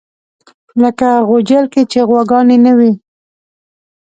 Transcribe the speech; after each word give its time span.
لکه 0.81 1.09
غوجل 1.27 1.65
کې 1.73 1.81
چې 1.91 1.99
غواګانې 2.09 2.57
نه 2.65 2.73
وي. 2.77 2.91